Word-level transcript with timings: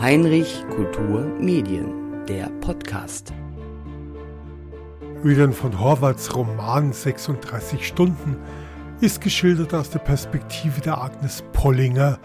Heinrich 0.00 0.64
Kultur 0.70 1.24
Medien, 1.40 2.24
der 2.26 2.48
Podcast. 2.60 3.32
Julian 5.24 5.52
von 5.52 5.80
Horvaths 5.80 6.34
Roman 6.34 6.92
36 6.92 7.86
Stunden 7.86 8.36
ist 9.00 9.20
geschildert 9.20 9.74
aus 9.74 9.90
der 9.90 9.98
Perspektive 9.98 10.80
der 10.80 11.02
Agnes 11.02 11.42
Pollinger, 11.52 12.20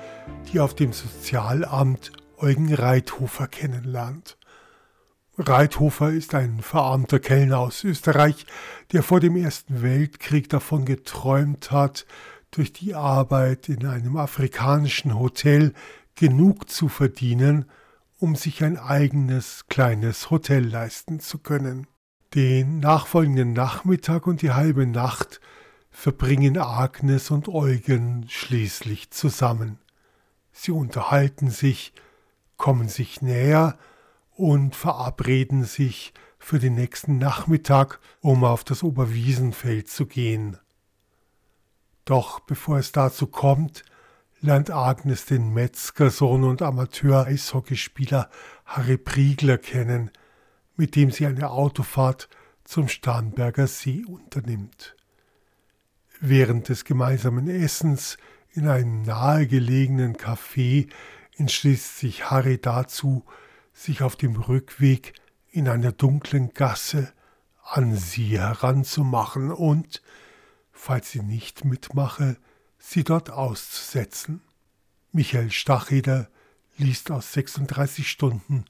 die 0.52 0.59
auf 0.59 0.76
dem 0.76 0.94
Sozialamt 0.94 2.12
Eugen 2.38 2.73
Reithofer 2.73 3.48
kennenlernt. 3.48 4.38
Reithofer 5.38 6.12
ist 6.12 6.34
ein 6.34 6.62
verarmter 6.62 7.20
Kellner 7.20 7.59
aus 7.59 7.84
Österreich, 7.84 8.45
der 8.94 9.03
vor 9.03 9.20
dem 9.20 9.35
Ersten 9.35 9.81
Weltkrieg 9.81 10.48
davon 10.49 10.85
geträumt 10.85 11.71
hat, 11.71 12.05
durch 12.52 12.71
die 12.71 12.95
Arbeit 12.95 13.67
in 13.67 13.85
einem 13.85 14.16
afrikanischen 14.16 15.20
Hotel 15.20 15.73
genug 16.16 16.70
zu 16.70 16.88
verdienen, 16.88 17.66
um 18.17 18.38
sich 18.38 18.63
ein 18.63 18.77
eigenes 18.77 19.66
kleines 19.67 20.30
Hotel 20.30 20.66
leisten 20.66 21.20
zu 21.20 21.39
können. 21.39 21.88
Den 22.33 22.80
nachfolgenden 22.80 23.52
Nachmittag 23.52 24.27
und 24.27 24.41
die 24.41 24.52
halbe 24.52 24.88
Nacht 24.88 25.41
verbringen 25.89 26.58
Agnes 26.58 27.30
und 27.30 27.49
Eugen 27.49 28.25
schließlich 28.30 29.11
zusammen. 29.11 29.80
Sie 30.53 30.72
unterhalten 30.72 31.49
sich, 31.49 31.92
kommen 32.55 32.88
sich 32.88 33.22
näher 33.22 33.77
und 34.36 34.75
verabreden 34.75 35.64
sich 35.64 36.14
für 36.38 36.59
den 36.59 36.75
nächsten 36.75 37.17
Nachmittag, 37.17 38.00
um 38.19 38.44
auf 38.44 38.64
das 38.64 38.83
Oberwiesenfeld 38.83 39.89
zu 39.89 40.05
gehen. 40.05 40.58
Doch 42.03 42.42
bevor 42.42 42.77
es 42.77 42.92
dazu 42.92 43.27
kommt, 43.27 43.83
lernt 44.42 44.69
Agnes 44.69 45.25
den 45.25 45.53
Metzgersohn 45.53 46.44
und 46.44 46.61
Amateur-Eishockeyspieler 46.61 48.30
Harry 48.66 48.97
Priegler 48.97 49.58
kennen, 49.58 50.11
mit 50.75 50.95
dem 50.95 51.09
sie 51.09 51.25
eine 51.25 51.49
Autofahrt 51.49 52.30
zum 52.64 52.89
Starnberger 52.89 53.67
See 53.67 54.03
unternimmt. 54.05 54.95
Während 56.20 56.70
des 56.70 56.86
gemeinsamen 56.86 57.49
Essens 57.49 58.17
in 58.52 58.67
einem 58.67 59.02
nahegelegenen 59.02 60.16
Café 60.16 60.89
entschließt 61.38 61.97
sich 61.97 62.30
Harry 62.30 62.59
dazu, 62.59 63.25
sich 63.76 64.02
auf 64.02 64.16
dem 64.16 64.38
Rückweg 64.38 65.14
in 65.52 65.68
einer 65.68 65.92
dunklen 65.92 66.54
Gasse 66.54 67.14
an 67.62 67.95
sie 67.95 68.40
heranzumachen 68.40 69.52
und, 69.52 70.02
falls 70.72 71.12
sie 71.12 71.22
nicht 71.22 71.66
mitmache, 71.66 72.38
sie 72.80 73.04
dort 73.04 73.30
auszusetzen. 73.30 74.42
Michael 75.12 75.52
Stacheder 75.52 76.30
liest 76.78 77.12
aus 77.12 77.34
36 77.34 78.09
Stunden 78.09 78.66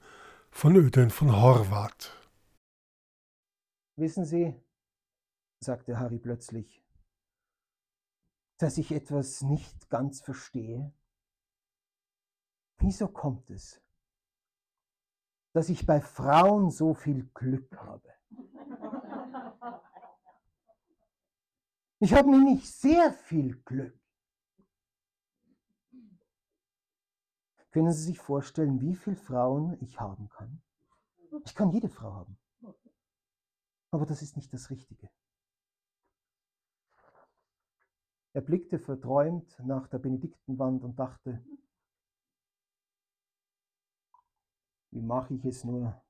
von 0.50 0.74
Öden 0.74 1.10
von 1.10 1.36
Horvath. 1.36 2.12
Wissen 3.96 4.24
Sie, 4.24 4.54
sagte 5.60 5.98
Harry 5.98 6.18
plötzlich, 6.18 6.82
dass 8.58 8.76
ich 8.76 8.90
etwas 8.90 9.42
nicht 9.42 9.88
ganz 9.88 10.20
verstehe? 10.20 10.92
Wieso 12.78 13.08
kommt 13.08 13.50
es, 13.50 13.80
dass 15.56 15.70
ich 15.70 15.86
bei 15.86 16.02
Frauen 16.02 16.70
so 16.70 16.92
viel 16.92 17.30
Glück 17.32 17.74
habe? 17.78 18.12
Ich 21.98 22.12
habe 22.12 22.30
nämlich 22.30 22.70
sehr 22.70 23.10
viel 23.10 23.56
Glück. 23.62 23.98
Können 27.70 27.90
Sie 27.90 28.02
sich 28.02 28.18
vorstellen, 28.18 28.82
wie 28.82 28.94
viele 28.94 29.16
Frauen 29.16 29.78
ich 29.80 29.98
haben 29.98 30.28
kann? 30.28 30.60
Ich 31.46 31.54
kann 31.54 31.70
jede 31.70 31.88
Frau 31.88 32.12
haben. 32.12 32.38
Aber 33.92 34.04
das 34.04 34.20
ist 34.20 34.36
nicht 34.36 34.52
das 34.52 34.68
Richtige. 34.68 35.08
Er 38.34 38.42
blickte 38.42 38.78
verträumt 38.78 39.58
nach 39.60 39.88
der 39.88 40.00
Benediktenwand 40.00 40.84
und 40.84 40.98
dachte, 40.98 41.42
wie 44.90 45.02
mache 45.02 45.34
ich 45.34 45.44
es 45.44 45.64
nur, 45.64 46.00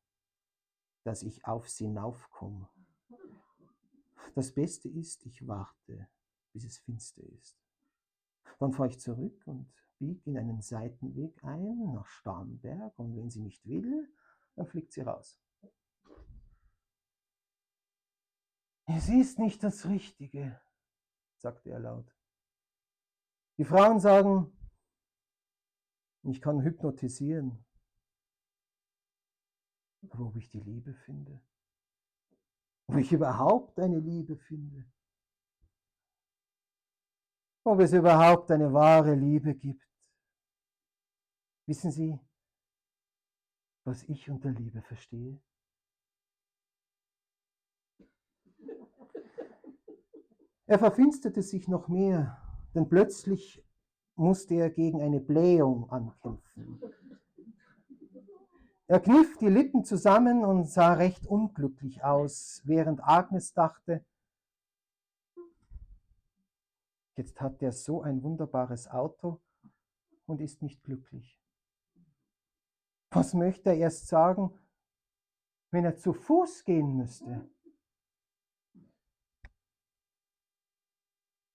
dass 1.05 1.23
ich 1.23 1.45
auf 1.47 1.69
sie 1.69 1.87
hinaufkomme? 1.87 2.69
Das 4.35 4.53
Beste 4.53 4.89
ist, 4.89 5.25
ich 5.27 5.47
warte, 5.47 6.09
bis 6.53 6.65
es 6.65 6.79
finster 6.79 7.23
ist. 7.23 7.59
Dann 8.59 8.73
fahre 8.73 8.89
ich 8.89 9.01
zurück 9.01 9.43
und 9.47 9.73
biegt 9.99 10.27
in 10.27 10.37
einen 10.37 10.61
Seitenweg 10.61 11.43
ein 11.43 11.93
nach 11.95 12.07
Starnberg 12.07 12.99
und 12.99 13.17
wenn 13.17 13.31
sie 13.31 13.41
nicht 13.41 13.67
will, 13.67 14.13
dann 14.55 14.67
fliegt 14.67 14.93
sie 14.93 15.03
raus. 15.03 15.41
Es 18.87 19.09
ist 19.09 19.39
nicht 19.39 19.63
das 19.65 19.87
Richtige, 19.87 20.61
sagte 21.39 21.71
er 21.71 21.81
laut. 21.81 22.15
Die 23.59 23.65
Frauen 23.65 23.99
sagen, 24.01 24.53
ich 26.23 26.41
kann 26.41 26.63
hypnotisieren. 26.63 27.66
Aber 30.11 30.27
ob 30.27 30.37
ich 30.37 30.49
die 30.49 30.61
Liebe 30.61 30.95
finde? 30.95 31.41
Ob 32.87 32.97
ich 32.97 33.13
überhaupt 33.13 33.79
eine 33.79 33.99
Liebe 33.99 34.37
finde? 34.37 34.87
ob 37.67 37.81
es 37.81 37.93
überhaupt 37.93 38.51
eine 38.53 38.73
wahre 38.73 39.15
Liebe 39.15 39.55
gibt. 39.55 39.83
Wissen 41.67 41.91
Sie, 41.91 42.19
was 43.85 44.05
ich 44.05 44.31
unter 44.31 44.51
Liebe 44.51 44.83
verstehe? 44.83 45.41
Er 50.69 50.79
verfinsterte 50.79 51.43
sich 51.43 51.67
noch 51.67 51.89
mehr, 51.89 52.41
denn 52.75 52.89
plötzlich 52.89 53.65
musste 54.15 54.55
er 54.55 54.71
gegen 54.71 55.03
eine 55.03 55.21
Blähung 55.21 55.91
ankämpfen. 55.91 56.81
Er 58.89 59.01
kniff 59.01 59.37
die 59.39 59.49
Lippen 59.49 59.85
zusammen 59.85 60.45
und 60.45 60.67
sah 60.67 60.93
recht 60.95 61.27
unglücklich 61.27 62.05
aus, 62.05 62.63
während 62.65 63.03
Agnes 63.03 63.53
dachte, 63.53 64.05
Jetzt 67.17 67.41
hat 67.41 67.63
er 67.63 67.73
so 67.73 68.03
ein 68.03 68.23
wunderbares 68.23 68.89
Auto 68.89 69.41
und 70.27 70.43
ist 70.43 70.61
nicht 70.61 70.85
glücklich. 70.85 71.41
Was 73.11 73.33
möchte 73.33 73.71
er 73.71 73.77
erst 73.77 74.09
sagen, 74.09 74.53
wenn 75.71 75.87
er 75.87 75.97
zu 75.97 76.13
Fuß 76.13 76.65
gehen 76.65 76.99
müsste? 76.99 77.49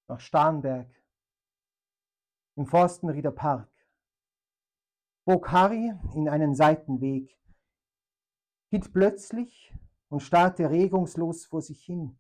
Nach 0.08 0.20
Starnberg, 0.20 0.90
im 2.56 2.66
Forstenrieder 2.66 3.32
Park, 3.32 3.71
bog 5.26 5.52
Harry 5.52 5.94
in 6.16 6.30
einen 6.30 6.56
Seitenweg, 6.56 7.38
hielt 8.70 8.94
plötzlich 8.94 9.74
und 10.10 10.22
starrte 10.22 10.70
regungslos 10.70 11.46
vor 11.46 11.62
sich 11.62 11.84
hin 11.84 12.18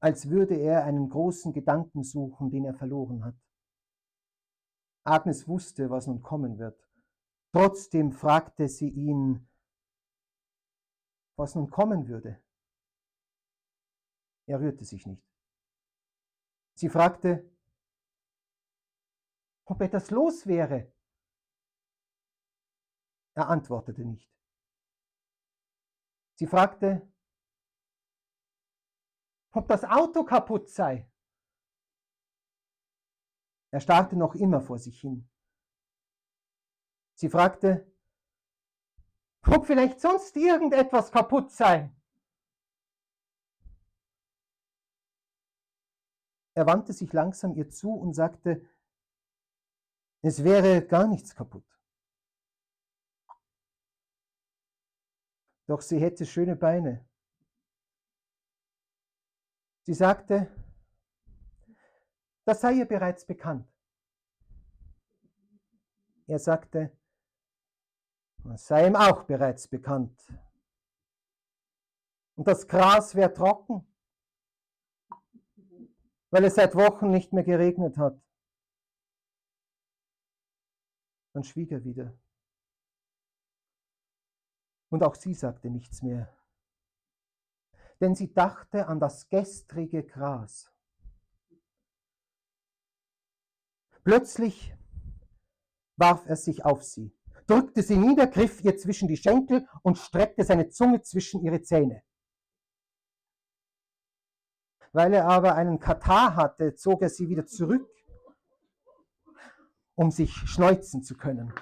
als 0.00 0.30
würde 0.30 0.56
er 0.56 0.84
einen 0.84 1.08
großen 1.08 1.52
Gedanken 1.52 2.02
suchen, 2.02 2.50
den 2.50 2.64
er 2.64 2.74
verloren 2.74 3.24
hat. 3.24 3.34
Agnes 5.04 5.48
wusste, 5.48 5.90
was 5.90 6.06
nun 6.06 6.22
kommen 6.22 6.58
wird. 6.58 6.78
Trotzdem 7.52 8.12
fragte 8.12 8.68
sie 8.68 8.90
ihn, 8.90 9.48
was 11.36 11.54
nun 11.54 11.70
kommen 11.70 12.08
würde. 12.08 12.40
Er 14.46 14.60
rührte 14.60 14.84
sich 14.84 15.06
nicht. 15.06 15.24
Sie 16.74 16.88
fragte, 16.88 17.50
ob 19.64 19.80
etwas 19.80 20.10
los 20.10 20.46
wäre. 20.46 20.92
Er 23.38 23.48
antwortete 23.48 24.04
nicht. 24.04 24.28
Sie 26.34 26.48
fragte, 26.48 27.08
ob 29.52 29.68
das 29.68 29.84
Auto 29.84 30.24
kaputt 30.24 30.68
sei. 30.68 31.08
Er 33.70 33.78
starrte 33.78 34.16
noch 34.16 34.34
immer 34.34 34.60
vor 34.60 34.80
sich 34.80 35.00
hin. 35.00 35.30
Sie 37.14 37.28
fragte, 37.28 37.86
ob 39.46 39.66
vielleicht 39.66 40.00
sonst 40.00 40.36
irgendetwas 40.36 41.12
kaputt 41.12 41.52
sei. 41.52 41.94
Er 46.54 46.66
wandte 46.66 46.92
sich 46.92 47.12
langsam 47.12 47.54
ihr 47.54 47.70
zu 47.70 47.92
und 47.92 48.14
sagte, 48.14 48.68
es 50.22 50.42
wäre 50.42 50.84
gar 50.84 51.06
nichts 51.06 51.36
kaputt. 51.36 51.77
Doch 55.68 55.82
sie 55.82 56.00
hätte 56.00 56.26
schöne 56.26 56.56
Beine 56.56 57.08
Sie 59.88 59.94
sagte, 59.94 60.54
das 62.44 62.60
sei 62.60 62.74
ihr 62.74 62.84
bereits 62.84 63.24
bekannt. 63.24 63.66
Er 66.26 66.38
sagte, 66.38 66.94
das 68.44 68.66
sei 68.66 68.86
ihm 68.86 68.96
auch 68.96 69.22
bereits 69.22 69.66
bekannt. 69.66 70.20
Und 72.34 72.46
das 72.46 72.68
Gras 72.68 73.14
wäre 73.14 73.32
trocken, 73.32 73.90
weil 76.28 76.44
es 76.44 76.56
seit 76.56 76.74
Wochen 76.74 77.08
nicht 77.08 77.32
mehr 77.32 77.44
geregnet 77.44 77.96
hat. 77.96 78.20
Dann 81.32 81.44
schwieg 81.44 81.72
er 81.72 81.82
wieder. 81.82 82.14
Und 84.90 85.02
auch 85.02 85.14
sie 85.14 85.34
sagte 85.34 85.70
nichts 85.70 86.02
mehr, 86.02 86.34
denn 88.00 88.14
sie 88.14 88.32
dachte 88.32 88.86
an 88.86 89.00
das 89.00 89.28
gestrige 89.28 90.04
Gras. 90.04 90.72
Plötzlich 94.04 94.74
warf 95.96 96.24
er 96.26 96.36
sich 96.36 96.64
auf 96.64 96.82
sie, 96.82 97.14
drückte 97.46 97.82
sie 97.82 97.96
nieder, 97.96 98.26
griff 98.26 98.64
ihr 98.64 98.76
zwischen 98.78 99.08
die 99.08 99.16
Schenkel 99.16 99.68
und 99.82 99.98
streckte 99.98 100.44
seine 100.44 100.68
Zunge 100.68 101.02
zwischen 101.02 101.42
ihre 101.42 101.60
Zähne. 101.60 102.02
Weil 104.92 105.12
er 105.12 105.26
aber 105.26 105.54
einen 105.54 105.78
Katar 105.78 106.34
hatte, 106.36 106.74
zog 106.74 107.02
er 107.02 107.10
sie 107.10 107.28
wieder 107.28 107.44
zurück, 107.44 107.86
um 109.96 110.10
sich 110.10 110.32
schneuzen 110.32 111.02
zu 111.02 111.14
können. 111.16 111.52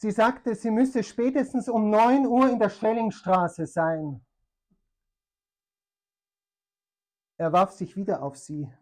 Sie 0.00 0.12
sagte, 0.12 0.54
sie 0.54 0.70
müsse 0.70 1.02
spätestens 1.02 1.68
um 1.68 1.90
9 1.90 2.24
Uhr 2.24 2.48
in 2.48 2.60
der 2.60 2.70
Schellingstraße 2.70 3.66
sein. 3.66 4.24
Er 7.36 7.52
warf 7.52 7.72
sich 7.72 7.96
wieder 7.96 8.22
auf 8.22 8.36
sie, 8.36 8.72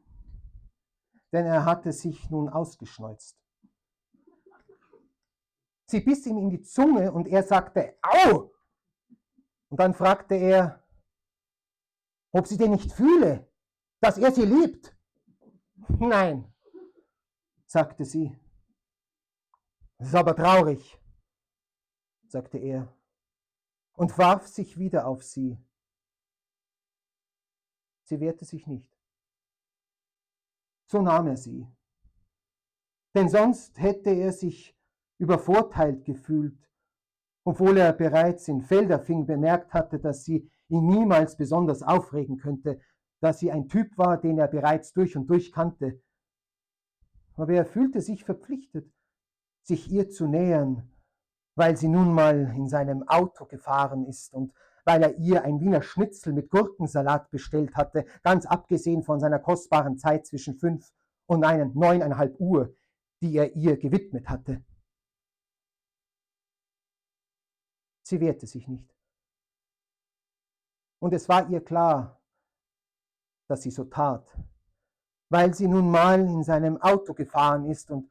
denn 1.32 1.46
er 1.46 1.64
hatte 1.64 1.92
sich 1.92 2.28
nun 2.28 2.50
ausgeschneuzt. 2.50 3.38
Sie 5.86 6.00
biss 6.00 6.26
ihm 6.26 6.36
in 6.36 6.50
die 6.50 6.60
Zunge 6.60 7.10
und 7.10 7.28
er 7.28 7.42
sagte, 7.42 7.96
Au! 8.02 8.52
Und 9.70 9.80
dann 9.80 9.94
fragte 9.94 10.34
er, 10.34 10.84
ob 12.32 12.46
sie 12.46 12.58
denn 12.58 12.72
nicht 12.72 12.92
fühle, 12.92 13.50
dass 14.00 14.18
er 14.18 14.32
sie 14.32 14.44
liebt. 14.44 14.94
Nein, 15.98 16.52
sagte 17.64 18.04
sie. 18.04 18.38
Das 19.96 20.08
ist 20.08 20.14
aber 20.14 20.36
traurig 20.36 21.00
sagte 22.30 22.58
er 22.58 22.92
und 23.92 24.16
warf 24.18 24.46
sich 24.46 24.78
wieder 24.78 25.06
auf 25.06 25.22
sie. 25.22 25.58
Sie 28.04 28.20
wehrte 28.20 28.44
sich 28.44 28.66
nicht. 28.66 28.92
So 30.86 31.02
nahm 31.02 31.26
er 31.26 31.36
sie. 31.36 31.66
Denn 33.14 33.28
sonst 33.28 33.78
hätte 33.80 34.10
er 34.10 34.32
sich 34.32 34.76
übervorteilt 35.18 36.04
gefühlt, 36.04 36.70
obwohl 37.44 37.78
er 37.78 37.92
bereits 37.92 38.46
in 38.48 38.60
Felderfing 38.60 39.26
bemerkt 39.26 39.72
hatte, 39.72 39.98
dass 39.98 40.24
sie 40.24 40.50
ihn 40.68 40.86
niemals 40.86 41.36
besonders 41.36 41.82
aufregen 41.82 42.36
könnte, 42.36 42.80
dass 43.20 43.38
sie 43.38 43.50
ein 43.50 43.68
Typ 43.68 43.96
war, 43.96 44.20
den 44.20 44.38
er 44.38 44.48
bereits 44.48 44.92
durch 44.92 45.16
und 45.16 45.28
durch 45.28 45.52
kannte. 45.52 46.02
Aber 47.34 47.54
er 47.54 47.64
fühlte 47.64 48.00
sich 48.00 48.24
verpflichtet, 48.24 48.92
sich 49.62 49.90
ihr 49.90 50.08
zu 50.10 50.26
nähern 50.26 50.90
weil 51.56 51.76
sie 51.76 51.88
nun 51.88 52.12
mal 52.12 52.54
in 52.54 52.68
seinem 52.68 53.08
Auto 53.08 53.46
gefahren 53.46 54.06
ist 54.06 54.32
und 54.32 54.52
weil 54.84 55.02
er 55.02 55.16
ihr 55.18 55.42
ein 55.42 55.58
Wiener 55.58 55.82
Schnitzel 55.82 56.32
mit 56.32 56.50
Gurkensalat 56.50 57.30
bestellt 57.30 57.74
hatte, 57.74 58.06
ganz 58.22 58.46
abgesehen 58.46 59.02
von 59.02 59.18
seiner 59.18 59.40
kostbaren 59.40 59.98
Zeit 59.98 60.26
zwischen 60.26 60.56
fünf 60.58 60.92
und 61.26 61.42
einen 61.44 61.76
neuneinhalb 61.76 62.38
Uhr, 62.38 62.76
die 63.20 63.34
er 63.36 63.56
ihr 63.56 63.76
gewidmet 63.78 64.28
hatte. 64.28 64.64
Sie 68.06 68.20
wehrte 68.20 68.46
sich 68.46 68.68
nicht. 68.68 68.94
Und 71.00 71.12
es 71.12 71.28
war 71.28 71.48
ihr 71.50 71.64
klar, 71.64 72.20
dass 73.48 73.62
sie 73.62 73.70
so 73.70 73.84
tat, 73.84 74.28
weil 75.30 75.54
sie 75.54 75.66
nun 75.66 75.90
mal 75.90 76.20
in 76.20 76.44
seinem 76.44 76.80
Auto 76.80 77.14
gefahren 77.14 77.64
ist 77.64 77.90
und 77.90 78.08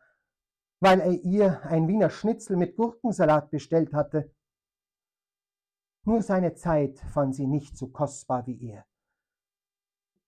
weil 0.80 1.00
er 1.00 1.12
ihr 1.12 1.64
ein 1.64 1.88
Wiener 1.88 2.10
Schnitzel 2.10 2.58
mit 2.58 2.76
Gurkensalat 2.76 3.50
bestellt 3.50 3.94
hatte. 3.94 4.34
Nur 6.04 6.22
seine 6.22 6.54
Zeit 6.54 7.00
fand 7.00 7.36
sie 7.36 7.48
nicht 7.48 7.78
so 7.78 7.88
kostbar 7.88 8.46
wie 8.46 8.70
er. 8.70 8.86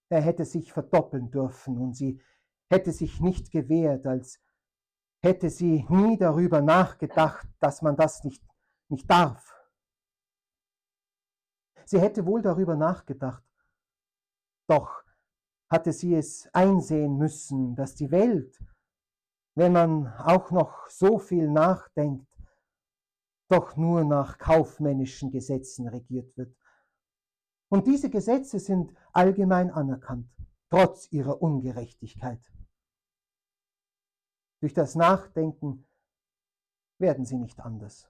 Er 0.10 0.22
hätte 0.22 0.46
sich 0.46 0.72
verdoppeln 0.72 1.30
dürfen 1.32 1.78
und 1.78 1.94
sie 1.96 2.22
hätte 2.70 2.92
sich 2.92 3.20
nicht 3.20 3.52
gewehrt, 3.52 4.06
als 4.08 4.42
hätte 5.22 5.50
sie 5.50 5.86
nie 5.90 6.18
darüber 6.18 6.62
nachgedacht, 6.62 7.48
dass 7.60 7.82
man 7.82 7.96
das 7.96 8.24
nicht, 8.24 8.44
nicht 8.90 9.10
darf. 9.10 9.54
Sie 11.86 12.00
hätte 12.00 12.26
wohl 12.26 12.42
darüber 12.42 12.76
nachgedacht, 12.76 13.44
doch 14.68 15.04
hatte 15.70 15.94
sie 15.94 16.16
es 16.16 16.50
einsehen 16.54 17.18
müssen, 17.18 17.76
dass 17.76 17.96
die 17.96 18.12
Welt 18.12 18.58
wenn 19.57 19.74
man 19.74 20.13
auch 20.19 20.51
noch 20.51 20.88
so 20.88 21.18
viel 21.18 21.50
nachdenkt, 21.50 22.31
doch 23.50 23.75
nur 23.75 24.04
nach 24.04 24.38
kaufmännischen 24.38 25.31
Gesetzen 25.31 25.88
regiert 25.88 26.38
wird. 26.38 26.56
Und 27.68 27.88
diese 27.88 28.12
Gesetze 28.12 28.59
sind 28.59 28.94
allgemein 29.13 29.71
anerkannt, 29.71 30.30
trotz 30.69 31.12
ihrer 31.12 31.42
Ungerechtigkeit. 31.42 32.39
Durch 34.62 34.75
das 34.75 34.94
Nachdenken 34.94 35.88
werden 37.00 37.25
sie 37.25 37.38
nicht 37.38 37.60
anders. 37.60 38.07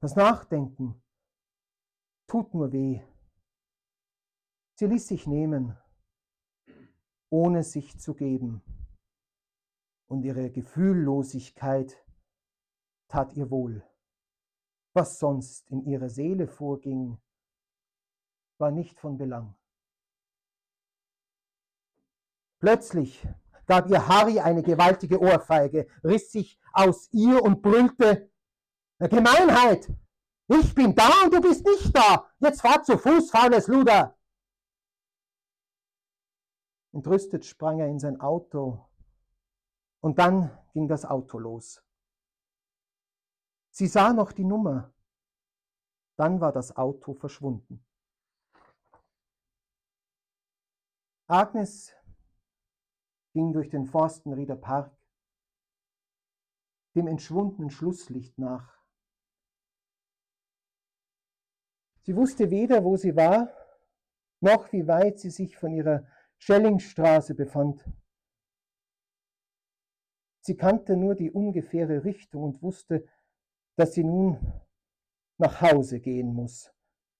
Das 0.00 0.16
Nachdenken 0.16 1.02
tut 2.26 2.54
nur 2.54 2.72
weh. 2.72 3.02
Sie 4.76 4.86
ließ 4.86 5.08
sich 5.08 5.26
nehmen, 5.26 5.76
ohne 7.28 7.62
sich 7.62 7.98
zu 8.00 8.14
geben 8.14 8.62
und 10.08 10.22
ihre 10.22 10.50
Gefühllosigkeit 10.50 12.04
tat 13.08 13.32
ihr 13.34 13.50
wohl. 13.50 13.84
Was 14.92 15.18
sonst 15.18 15.70
in 15.70 15.84
ihrer 15.84 16.08
Seele 16.08 16.46
vorging, 16.46 17.18
war 18.58 18.70
nicht 18.70 18.98
von 18.98 19.18
Belang. 19.18 19.54
Plötzlich 22.58 23.28
gab 23.66 23.90
ihr 23.90 24.08
Harry 24.08 24.40
eine 24.40 24.62
gewaltige 24.62 25.20
Ohrfeige, 25.20 25.86
riss 26.02 26.32
sich 26.32 26.58
aus 26.72 27.12
ihr 27.12 27.42
und 27.42 27.62
brüllte, 27.62 28.30
Gemeinheit! 28.98 29.92
Ich 30.48 30.74
bin 30.74 30.94
da 30.94 31.10
und 31.24 31.34
du 31.34 31.40
bist 31.40 31.66
nicht 31.66 31.94
da! 31.94 32.30
Jetzt 32.38 32.62
fahr 32.62 32.82
zu 32.82 32.96
Fuß, 32.96 33.30
faules 33.30 33.66
Luder! 33.66 34.16
Entrüstet 36.92 37.44
sprang 37.44 37.80
er 37.80 37.88
in 37.88 37.98
sein 37.98 38.20
Auto 38.20 38.85
und 40.06 40.20
dann 40.20 40.56
ging 40.72 40.86
das 40.86 41.04
Auto 41.04 41.36
los. 41.36 41.82
Sie 43.72 43.88
sah 43.88 44.12
noch 44.12 44.30
die 44.30 44.44
Nummer. 44.44 44.94
Dann 46.14 46.40
war 46.40 46.52
das 46.52 46.76
Auto 46.76 47.12
verschwunden. 47.12 47.84
Agnes 51.26 51.92
ging 53.32 53.52
durch 53.52 53.68
den 53.68 53.84
Forstenrieder 53.84 54.54
Park 54.54 54.96
dem 56.94 57.08
entschwundenen 57.08 57.72
Schlusslicht 57.72 58.38
nach. 58.38 58.78
Sie 62.02 62.14
wusste 62.14 62.52
weder, 62.52 62.84
wo 62.84 62.96
sie 62.96 63.16
war, 63.16 63.50
noch 64.38 64.70
wie 64.72 64.86
weit 64.86 65.18
sie 65.18 65.30
sich 65.30 65.56
von 65.56 65.72
ihrer 65.72 66.06
Schellingstraße 66.38 67.34
befand. 67.34 67.84
Sie 70.46 70.56
kannte 70.56 70.96
nur 70.96 71.16
die 71.16 71.32
ungefähre 71.32 72.04
Richtung 72.04 72.44
und 72.44 72.62
wusste, 72.62 73.04
dass 73.74 73.94
sie 73.94 74.04
nun 74.04 74.38
nach 75.38 75.60
Hause 75.60 75.98
gehen 75.98 76.32
muss, 76.32 76.72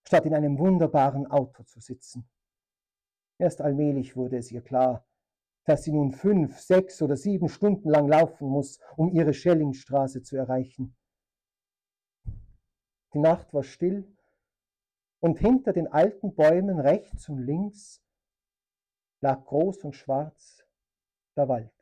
statt 0.06 0.26
in 0.26 0.32
einem 0.32 0.60
wunderbaren 0.60 1.26
Auto 1.26 1.64
zu 1.64 1.80
sitzen. 1.80 2.30
Erst 3.36 3.60
allmählich 3.60 4.14
wurde 4.14 4.36
es 4.36 4.52
ihr 4.52 4.62
klar, 4.62 5.04
dass 5.64 5.82
sie 5.82 5.90
nun 5.90 6.12
fünf, 6.12 6.60
sechs 6.60 7.02
oder 7.02 7.16
sieben 7.16 7.48
Stunden 7.48 7.90
lang 7.90 8.06
laufen 8.06 8.46
muss, 8.46 8.78
um 8.96 9.10
ihre 9.10 9.34
Schellingstraße 9.34 10.22
zu 10.22 10.36
erreichen. 10.36 10.96
Die 13.12 13.18
Nacht 13.18 13.52
war 13.52 13.64
still 13.64 14.06
und 15.18 15.40
hinter 15.40 15.72
den 15.72 15.88
alten 15.88 16.32
Bäumen 16.36 16.78
rechts 16.78 17.28
und 17.28 17.40
links 17.40 18.00
lag 19.20 19.44
groß 19.44 19.82
und 19.82 19.96
schwarz 19.96 20.64
der 21.36 21.48
Wald. 21.48 21.75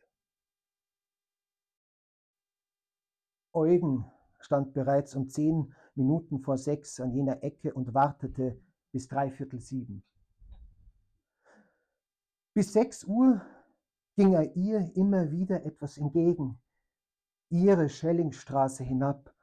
Eugen 3.54 4.04
stand 4.40 4.74
bereits 4.74 5.14
um 5.14 5.28
zehn 5.28 5.72
Minuten 5.94 6.40
vor 6.40 6.58
sechs 6.58 7.00
an 7.00 7.12
jener 7.12 7.42
Ecke 7.42 7.72
und 7.72 7.94
wartete 7.94 8.60
bis 8.92 9.08
dreiviertel 9.08 9.60
sieben. 9.60 10.04
Bis 12.52 12.72
sechs 12.72 13.04
Uhr 13.04 13.40
ging 14.16 14.34
er 14.34 14.54
ihr 14.54 14.94
immer 14.96 15.30
wieder 15.30 15.64
etwas 15.64 15.98
entgegen, 15.98 16.60
ihre 17.48 17.88
Schellingstraße 17.88 18.84
hinab. 18.84 19.34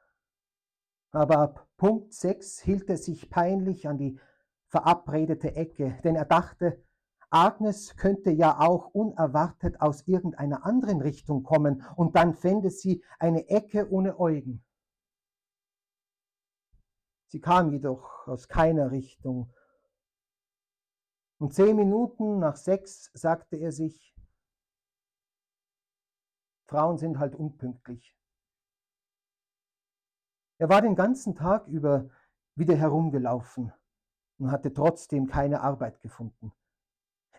Aber 1.11 1.39
ab 1.39 1.67
Punkt 1.77 2.13
sechs 2.13 2.61
hielt 2.61 2.89
er 2.89 2.97
sich 2.97 3.29
peinlich 3.29 3.87
an 3.87 3.97
die 3.97 4.19
verabredete 4.67 5.55
Ecke, 5.55 5.99
denn 6.03 6.15
er 6.15 6.25
dachte, 6.25 6.81
Agnes 7.31 7.95
könnte 7.95 8.29
ja 8.29 8.59
auch 8.59 8.87
unerwartet 8.87 9.79
aus 9.79 10.05
irgendeiner 10.05 10.65
anderen 10.65 11.01
Richtung 11.01 11.43
kommen 11.43 11.83
und 11.95 12.15
dann 12.17 12.35
fände 12.35 12.69
sie 12.69 13.03
eine 13.19 13.47
Ecke 13.47 13.89
ohne 13.89 14.19
Eugen. 14.19 14.63
Sie 17.27 17.39
kam 17.39 17.71
jedoch 17.71 18.27
aus 18.27 18.49
keiner 18.49 18.91
Richtung. 18.91 19.53
Und 21.39 21.53
zehn 21.53 21.77
Minuten 21.77 22.39
nach 22.39 22.57
sechs 22.57 23.09
sagte 23.13 23.55
er 23.55 23.71
sich, 23.71 24.13
Frauen 26.67 26.97
sind 26.97 27.17
halt 27.17 27.35
unpünktlich. 27.35 28.13
Er 30.57 30.67
war 30.67 30.81
den 30.81 30.95
ganzen 30.95 31.33
Tag 31.33 31.65
über 31.67 32.09
wieder 32.55 32.75
herumgelaufen 32.75 33.71
und 34.37 34.51
hatte 34.51 34.73
trotzdem 34.73 35.27
keine 35.27 35.61
Arbeit 35.61 36.01
gefunden. 36.01 36.51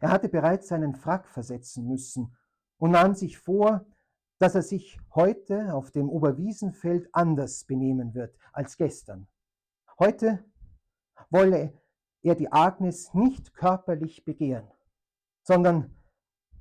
Er 0.03 0.11
hatte 0.11 0.29
bereits 0.29 0.67
seinen 0.67 0.97
Frack 0.97 1.29
versetzen 1.29 1.87
müssen 1.87 2.37
und 2.79 2.91
nahm 2.91 3.15
sich 3.15 3.39
vor, 3.39 3.87
dass 4.39 4.57
er 4.57 4.63
sich 4.63 4.99
heute 5.15 5.73
auf 5.75 5.93
dem 5.93 6.11
Oberwiesenfeld 6.11 7.09
anders 7.13 7.65
benehmen 7.65 8.13
wird 8.13 8.37
als 8.53 8.77
gestern. 8.77 9.29
Heute 10.01 10.45
wolle 11.31 11.81
er 12.23 12.35
die 12.35 12.51
Agnes 12.51 13.15
nicht 13.15 13.55
körperlich 13.55 14.25
begehren, 14.25 14.69
sondern 15.45 15.97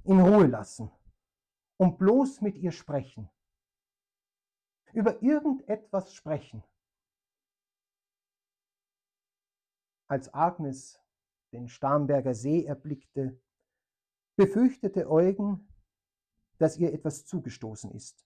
in 0.03 0.19
Ruhe 0.19 0.45
lassen 0.45 0.91
und 1.77 1.97
bloß 1.97 2.41
mit 2.41 2.57
ihr 2.57 2.71
sprechen. 2.71 3.27
Über 4.93 5.23
irgendetwas 5.23 6.13
sprechen. 6.13 6.63
Als 10.07 10.31
Agnes 10.31 11.01
den 11.51 11.67
Starnberger 11.67 12.33
See 12.33 12.65
erblickte, 12.65 13.39
befürchtete 14.35 15.09
Eugen, 15.09 15.67
dass 16.57 16.77
ihr 16.77 16.93
etwas 16.93 17.25
zugestoßen 17.25 17.91
ist. 17.91 18.25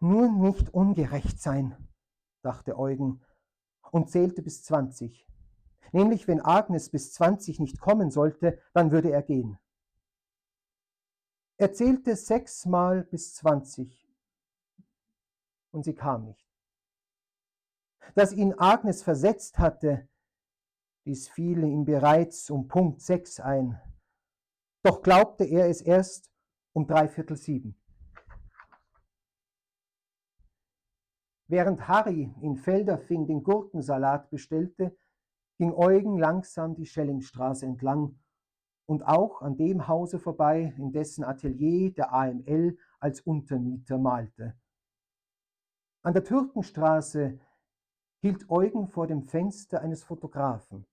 Nur 0.00 0.30
nicht 0.30 0.72
ungerecht 0.72 1.40
sein, 1.40 1.76
dachte 2.42 2.78
Eugen 2.78 3.24
und 3.90 4.10
zählte 4.10 4.42
bis 4.42 4.62
zwanzig. 4.62 5.26
Nämlich, 5.92 6.26
wenn 6.26 6.40
Agnes 6.40 6.90
bis 6.90 7.12
zwanzig 7.12 7.60
nicht 7.60 7.80
kommen 7.80 8.10
sollte, 8.10 8.60
dann 8.72 8.90
würde 8.90 9.10
er 9.10 9.22
gehen. 9.22 9.58
Er 11.56 11.72
zählte 11.72 12.16
sechsmal 12.16 13.04
bis 13.04 13.34
zwanzig 13.34 14.08
und 15.70 15.84
sie 15.84 15.94
kam 15.94 16.24
nicht. 16.24 16.52
Dass 18.14 18.32
ihn 18.32 18.54
Agnes 18.58 19.02
versetzt 19.02 19.58
hatte, 19.58 20.08
dies 21.06 21.28
fiel 21.28 21.62
ihm 21.64 21.84
bereits 21.84 22.50
um 22.50 22.66
Punkt 22.68 23.00
sechs 23.00 23.40
ein. 23.40 23.80
Doch 24.82 25.02
glaubte 25.02 25.44
er 25.44 25.68
es 25.68 25.80
erst 25.80 26.30
um 26.72 26.86
dreiviertel 26.86 27.36
sieben. 27.36 27.76
Während 31.46 31.86
Harry 31.88 32.34
in 32.40 32.56
Felderfing 32.56 33.26
den 33.26 33.42
Gurkensalat 33.42 34.30
bestellte, 34.30 34.96
ging 35.58 35.72
Eugen 35.72 36.18
langsam 36.18 36.74
die 36.74 36.86
Schellingstraße 36.86 37.66
entlang 37.66 38.18
und 38.86 39.06
auch 39.06 39.42
an 39.42 39.56
dem 39.56 39.86
Hause 39.86 40.18
vorbei, 40.18 40.74
in 40.78 40.90
dessen 40.92 41.22
Atelier 41.22 41.92
der 41.92 42.12
AML 42.12 42.76
als 42.98 43.20
Untermieter 43.20 43.98
malte. 43.98 44.54
An 46.02 46.12
der 46.12 46.24
Türkenstraße 46.24 47.38
hielt 48.20 48.50
Eugen 48.50 48.88
vor 48.88 49.06
dem 49.06 49.22
Fenster 49.22 49.80
eines 49.80 50.02
Fotografen. 50.02 50.86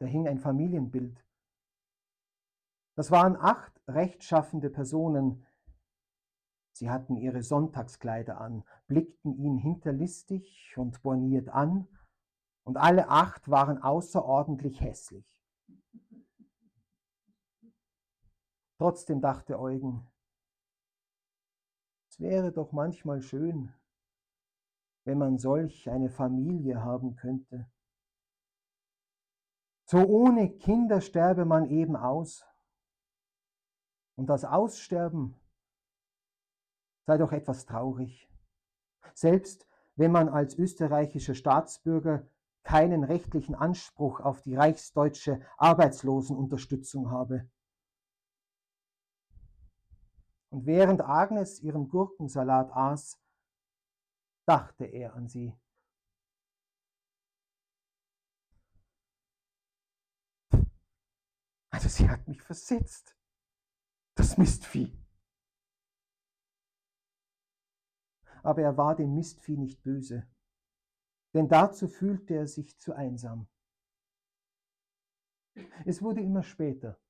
Da 0.00 0.06
hing 0.06 0.26
ein 0.26 0.38
Familienbild. 0.38 1.22
Das 2.96 3.10
waren 3.10 3.36
acht 3.36 3.78
rechtschaffende 3.86 4.70
Personen. 4.70 5.46
Sie 6.72 6.88
hatten 6.88 7.16
ihre 7.16 7.42
Sonntagskleider 7.42 8.40
an, 8.40 8.64
blickten 8.86 9.36
ihn 9.36 9.58
hinterlistig 9.58 10.74
und 10.76 11.02
borniert 11.02 11.50
an, 11.50 11.86
und 12.64 12.78
alle 12.78 13.08
acht 13.08 13.50
waren 13.50 13.82
außerordentlich 13.82 14.80
hässlich. 14.80 15.26
Trotzdem 18.78 19.20
dachte 19.20 19.58
Eugen, 19.58 20.06
es 22.08 22.20
wäre 22.20 22.52
doch 22.52 22.72
manchmal 22.72 23.20
schön, 23.20 23.74
wenn 25.04 25.18
man 25.18 25.36
solch 25.36 25.90
eine 25.90 26.08
Familie 26.08 26.82
haben 26.82 27.16
könnte. 27.16 27.70
So 29.90 29.98
ohne 30.06 30.56
Kinder 30.56 31.00
sterbe 31.00 31.44
man 31.44 31.68
eben 31.68 31.96
aus. 31.96 32.46
Und 34.16 34.28
das 34.28 34.44
Aussterben 34.44 35.34
sei 37.08 37.18
doch 37.18 37.32
etwas 37.32 37.66
traurig. 37.66 38.30
Selbst 39.14 39.66
wenn 39.96 40.12
man 40.12 40.28
als 40.28 40.54
österreichischer 40.54 41.34
Staatsbürger 41.34 42.24
keinen 42.62 43.02
rechtlichen 43.02 43.56
Anspruch 43.56 44.20
auf 44.20 44.42
die 44.42 44.54
reichsdeutsche 44.54 45.44
Arbeitslosenunterstützung 45.56 47.10
habe. 47.10 47.50
Und 50.50 50.66
während 50.66 51.00
Agnes 51.00 51.58
ihren 51.58 51.88
Gurkensalat 51.88 52.70
aß, 52.70 53.20
dachte 54.46 54.84
er 54.84 55.14
an 55.16 55.26
sie. 55.26 55.52
Also 61.80 61.88
sie 61.88 62.10
hat 62.10 62.28
mich 62.28 62.42
versetzt. 62.42 63.16
Das 64.14 64.36
Mistvieh. 64.36 64.94
Aber 68.42 68.60
er 68.60 68.76
war 68.76 68.94
dem 68.94 69.14
Mistvieh 69.14 69.56
nicht 69.56 69.82
böse, 69.82 70.28
denn 71.32 71.48
dazu 71.48 71.88
fühlte 71.88 72.34
er 72.34 72.46
sich 72.46 72.78
zu 72.78 72.92
einsam. 72.92 73.48
Es 75.86 76.02
wurde 76.02 76.20
immer 76.20 76.42
später. 76.42 77.00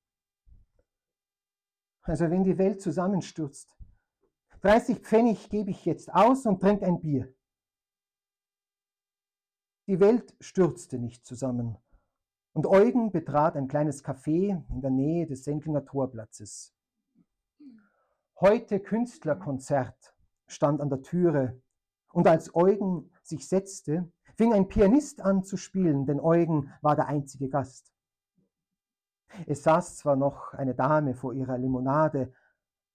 Also 2.03 2.31
wenn 2.31 2.45
die 2.45 2.57
Welt 2.57 2.81
zusammenstürzt, 2.81 3.77
30 4.61 5.01
Pfennig 5.01 5.51
gebe 5.51 5.73
ich 5.73 5.85
jetzt 5.85 6.15
aus 6.15 6.47
und 6.47 6.61
trinke 6.61 6.87
ein 6.87 7.01
Bier. 7.01 7.35
Die 9.89 9.99
Welt 9.99 10.37
stürzte 10.39 11.01
nicht 11.01 11.27
zusammen, 11.27 11.77
und 12.53 12.67
Eugen 12.67 13.13
betrat 13.13 13.57
ein 13.57 13.69
kleines 13.69 14.05
Café 14.05 14.65
in 14.71 14.81
der 14.81 14.91
Nähe 14.91 15.27
des 15.27 15.45
Senklinger 15.45 15.85
Torplatzes. 15.85 16.75
Heute 18.41 18.81
Künstlerkonzert 18.81 20.15
stand 20.47 20.81
an 20.81 20.89
der 20.89 21.03
Türe, 21.03 21.61
und 22.13 22.27
als 22.27 22.55
Eugen 22.55 23.11
sich 23.23 23.47
setzte, 23.49 24.11
fing 24.37 24.53
ein 24.53 24.69
Pianist 24.69 25.21
an 25.21 25.45
zu 25.45 25.57
spielen, 25.57 26.07
denn 26.07 26.19
Eugen 26.19 26.73
war 26.81 26.97
der 26.97 27.07
einzige 27.07 27.49
Gast. 27.49 27.93
Es 29.47 29.63
saß 29.63 29.99
zwar 29.99 30.17
noch 30.17 30.53
eine 30.55 30.75
Dame 30.75 31.15
vor 31.15 31.35
ihrer 31.35 31.57
Limonade, 31.57 32.33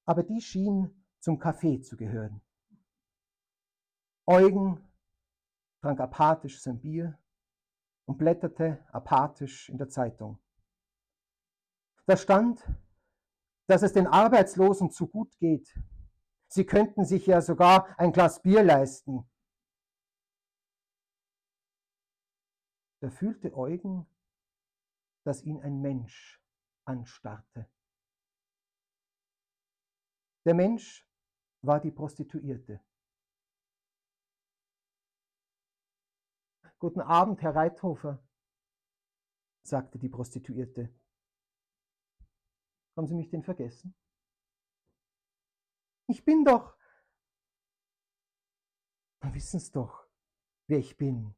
aber 0.05 0.23
die 0.23 0.41
schien 0.41 1.05
zum 1.19 1.39
Café 1.39 1.81
zu 1.81 1.95
gehören. 1.95 2.41
Eugen 4.25 4.83
trank 5.81 5.99
apathisch 5.99 6.61
sein 6.61 6.79
Bier 6.79 7.17
und 8.05 8.17
blätterte 8.17 8.85
apathisch 8.91 9.69
in 9.69 9.77
der 9.77 9.89
Zeitung. 9.89 10.39
Da 12.05 12.17
stand, 12.17 12.63
dass 13.67 13.81
es 13.81 13.93
den 13.93 14.07
Arbeitslosen 14.07 14.91
zu 14.91 15.07
gut 15.07 15.37
geht. 15.39 15.75
Sie 16.47 16.65
könnten 16.65 17.03
sich 17.03 17.25
ja 17.25 17.41
sogar 17.41 17.99
ein 17.99 18.11
Glas 18.11 18.41
Bier 18.41 18.63
leisten. 18.63 19.27
Da 23.01 23.09
fühlte 23.09 23.55
Eugen, 23.55 24.07
dass 25.23 25.43
ihn 25.43 25.61
ein 25.61 25.81
Mensch 25.81 26.41
anstarrte. 26.85 27.67
Der 30.45 30.53
Mensch 30.53 31.07
war 31.61 31.79
die 31.79 31.91
Prostituierte. 31.91 32.79
Guten 36.79 37.01
Abend, 37.01 37.41
Herr 37.41 37.55
Reithofer, 37.55 38.21
sagte 39.63 39.97
die 39.97 40.09
Prostituierte. 40.09 40.93
Haben 42.95 43.07
Sie 43.07 43.15
mich 43.15 43.29
denn 43.29 43.43
vergessen? 43.43 43.95
Ich 46.07 46.23
bin 46.23 46.45
doch. 46.45 46.75
wissen 49.21 49.59
Sie 49.59 49.71
doch, 49.71 50.07
wer 50.67 50.77
ich 50.77 50.95
bin. 50.97 51.35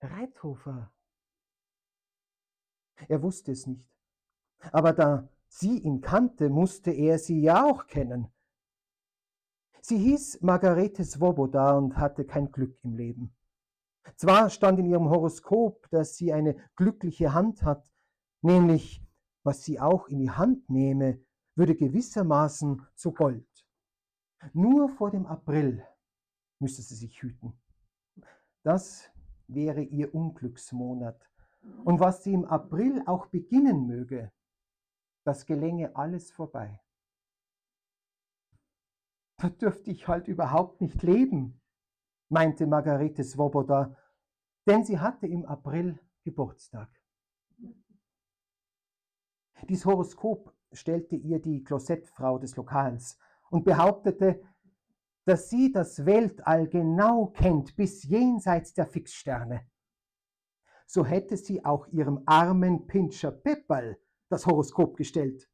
Reithofer. 0.00 0.92
Er 3.08 3.22
wusste 3.22 3.52
es 3.52 3.66
nicht. 3.66 3.86
Aber 4.72 4.92
da 4.92 5.28
sie 5.46 5.78
ihn 5.78 6.00
kannte, 6.00 6.48
musste 6.48 6.90
er 6.90 7.18
sie 7.18 7.40
ja 7.40 7.64
auch 7.64 7.86
kennen. 7.86 8.32
Sie 9.80 9.98
hieß 9.98 10.40
Margarete 10.42 11.04
Svoboda 11.04 11.76
und 11.76 11.96
hatte 11.96 12.24
kein 12.24 12.50
Glück 12.50 12.76
im 12.82 12.96
Leben. 12.96 13.37
Zwar 14.16 14.50
stand 14.50 14.78
in 14.78 14.86
ihrem 14.86 15.08
Horoskop, 15.08 15.88
dass 15.90 16.16
sie 16.16 16.32
eine 16.32 16.56
glückliche 16.76 17.32
Hand 17.34 17.62
hat, 17.62 17.90
nämlich 18.42 19.02
was 19.44 19.64
sie 19.64 19.80
auch 19.80 20.08
in 20.08 20.18
die 20.18 20.30
Hand 20.30 20.68
nehme, 20.68 21.20
würde 21.54 21.74
gewissermaßen 21.74 22.86
zu 22.94 23.12
Gold. 23.12 23.66
Nur 24.52 24.88
vor 24.88 25.10
dem 25.10 25.26
April 25.26 25.86
müsste 26.60 26.82
sie 26.82 26.94
sich 26.94 27.22
hüten. 27.22 27.58
Das 28.62 29.10
wäre 29.46 29.82
ihr 29.82 30.14
Unglücksmonat. 30.14 31.28
Und 31.84 32.00
was 32.00 32.22
sie 32.22 32.32
im 32.32 32.44
April 32.44 33.02
auch 33.06 33.26
beginnen 33.26 33.86
möge, 33.86 34.30
das 35.24 35.46
gelänge 35.46 35.96
alles 35.96 36.30
vorbei. 36.30 36.80
Da 39.38 39.50
dürfte 39.50 39.90
ich 39.90 40.08
halt 40.08 40.28
überhaupt 40.28 40.80
nicht 40.80 41.02
leben, 41.02 41.60
meinte 42.28 42.66
Margarete 42.66 43.24
Svoboda, 43.24 43.96
denn 44.66 44.84
sie 44.84 44.98
hatte 44.98 45.26
im 45.26 45.44
April 45.46 45.98
Geburtstag. 46.24 46.88
Dies 49.68 49.84
Horoskop 49.84 50.54
stellte 50.72 51.16
ihr 51.16 51.40
die 51.40 51.64
Klosettfrau 51.64 52.38
des 52.38 52.56
Lokals 52.56 53.18
und 53.50 53.64
behauptete, 53.64 54.42
dass 55.24 55.50
sie 55.50 55.72
das 55.72 56.06
Weltall 56.06 56.68
genau 56.68 57.26
kennt 57.26 57.76
bis 57.76 58.04
jenseits 58.04 58.72
der 58.72 58.86
Fixsterne. 58.86 59.66
So 60.86 61.04
hätte 61.04 61.36
sie 61.36 61.64
auch 61.64 61.86
ihrem 61.88 62.22
armen 62.24 62.86
Pinscher 62.86 63.30
Pepperl 63.30 63.98
das 64.30 64.46
Horoskop 64.46 64.96
gestellt. 64.96 65.48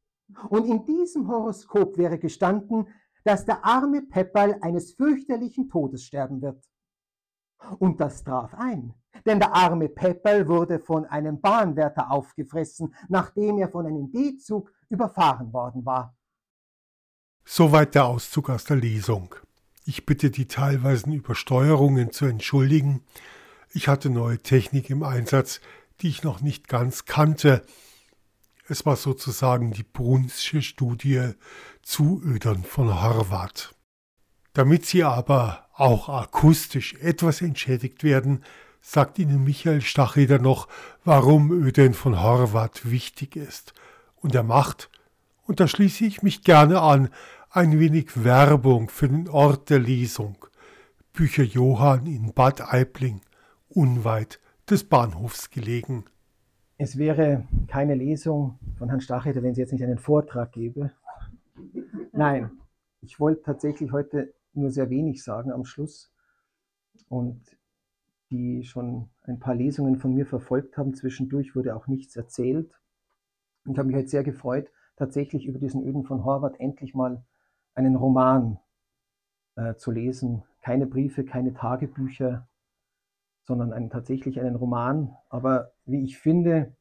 Und 0.49 0.65
in 0.65 0.85
diesem 0.85 1.27
Horoskop 1.27 1.97
wäre 1.97 2.17
gestanden, 2.17 2.87
dass 3.25 3.43
der 3.43 3.65
arme 3.65 4.03
Pepperl 4.03 4.57
eines 4.61 4.93
fürchterlichen 4.93 5.67
Todes 5.67 6.05
sterben 6.05 6.41
wird. 6.41 6.63
Und 7.79 7.99
das 7.99 8.23
traf 8.23 8.53
ein, 8.53 8.93
denn 9.25 9.39
der 9.39 9.53
arme 9.53 9.89
Pepperl 9.89 10.47
wurde 10.47 10.79
von 10.79 11.05
einem 11.05 11.41
Bahnwärter 11.41 12.11
aufgefressen, 12.11 12.93
nachdem 13.09 13.57
er 13.57 13.69
von 13.69 13.87
einem 13.87 14.11
D-Zug 14.11 14.71
überfahren 14.89 15.51
worden 15.51 15.85
war. 15.85 16.15
Soweit 17.43 17.95
der 17.95 18.05
Auszug 18.05 18.49
aus 18.49 18.65
der 18.65 18.77
Lesung. 18.77 19.33
Ich 19.85 20.05
bitte 20.05 20.29
die 20.29 20.47
teilweisen 20.47 21.11
Übersteuerungen 21.11 22.11
zu 22.11 22.25
entschuldigen. 22.25 23.03
Ich 23.71 23.87
hatte 23.87 24.09
neue 24.09 24.37
Technik 24.39 24.89
im 24.89 25.03
Einsatz, 25.03 25.61
die 26.01 26.09
ich 26.09 26.23
noch 26.23 26.41
nicht 26.41 26.67
ganz 26.67 27.05
kannte. 27.05 27.63
Es 28.67 28.85
war 28.85 28.95
sozusagen 28.95 29.71
die 29.71 29.83
Brunsche 29.83 30.63
Studie 30.63 31.33
zu 31.85 32.19
Ödern 32.25 32.63
von 32.63 33.01
Horvath. 33.01 33.75
Damit 34.53 34.87
Sie 34.87 35.03
aber 35.03 35.67
auch 35.73 36.09
akustisch 36.09 36.95
etwas 36.95 37.41
entschädigt 37.41 38.03
werden, 38.03 38.43
sagt 38.81 39.19
Ihnen 39.19 39.43
Michael 39.43 39.81
Stacheder 39.81 40.39
noch, 40.39 40.67
warum 41.03 41.51
Öden 41.51 41.93
von 41.93 42.21
Horvath 42.21 42.89
wichtig 42.89 43.35
ist. 43.35 43.73
Und 44.15 44.33
er 44.33 44.43
macht, 44.43 44.89
und 45.45 45.59
da 45.59 45.67
schließe 45.67 46.05
ich 46.05 46.23
mich 46.23 46.43
gerne 46.43 46.81
an, 46.81 47.09
ein 47.51 47.79
wenig 47.79 48.23
Werbung 48.23 48.89
für 48.89 49.07
den 49.07 49.29
Ort 49.29 49.69
der 49.69 49.79
Lesung. 49.79 50.37
Bücher 51.13 51.43
Johann 51.43 52.07
in 52.07 52.33
Bad 52.33 52.73
Aibling, 52.73 53.21
unweit 53.69 54.39
des 54.69 54.85
Bahnhofs 54.85 55.51
gelegen. 55.51 56.05
Es 56.77 56.97
wäre 56.97 57.45
keine 57.67 57.93
Lesung 57.93 58.57
von 58.77 58.89
Herrn 58.89 59.01
Stacheder, 59.01 59.43
wenn 59.43 59.53
sie 59.53 59.61
jetzt 59.61 59.71
nicht 59.71 59.83
einen 59.83 59.99
Vortrag 59.99 60.51
gäbe. 60.51 60.91
Nein, 62.17 62.49
ich 63.01 63.19
wollte 63.19 63.41
tatsächlich 63.41 63.91
heute 63.91 64.33
nur 64.53 64.71
sehr 64.71 64.89
wenig 64.89 65.21
sagen 65.21 65.51
am 65.51 65.65
Schluss. 65.65 66.13
Und 67.09 67.41
die 68.31 68.63
schon 68.63 69.09
ein 69.23 69.37
paar 69.37 69.53
Lesungen 69.53 69.97
von 69.97 70.13
mir 70.13 70.25
verfolgt 70.25 70.77
haben, 70.77 70.93
zwischendurch 70.93 71.57
wurde 71.57 71.75
auch 71.75 71.87
nichts 71.87 72.15
erzählt. 72.15 72.73
Ich 73.65 73.77
habe 73.77 73.87
mich 73.87 73.97
heute 73.97 74.07
sehr 74.07 74.23
gefreut, 74.23 74.71
tatsächlich 74.95 75.45
über 75.45 75.59
diesen 75.59 75.85
Öden 75.85 76.05
von 76.05 76.23
Horvath 76.23 76.57
endlich 76.57 76.95
mal 76.95 77.21
einen 77.73 77.97
Roman 77.97 78.59
äh, 79.57 79.75
zu 79.75 79.91
lesen. 79.91 80.43
Keine 80.61 80.87
Briefe, 80.87 81.25
keine 81.25 81.53
Tagebücher, 81.53 82.47
sondern 83.43 83.73
einen, 83.73 83.89
tatsächlich 83.89 84.39
einen 84.39 84.55
Roman. 84.55 85.13
Aber 85.27 85.73
wie 85.83 86.05
ich 86.05 86.17
finde, 86.17 86.77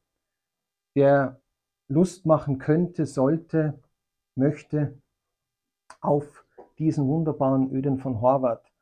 der 0.94 1.40
Lust 1.88 2.24
machen 2.24 2.58
könnte, 2.58 3.04
sollte, 3.04 3.82
möchte 4.36 5.02
auf 6.00 6.44
diesen 6.78 7.06
wunderbaren 7.06 7.70
Öden 7.72 7.98
von 7.98 8.20
Horvath, 8.20 8.72